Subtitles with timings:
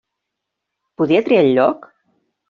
[1.01, 1.85] Podia triar el lloc?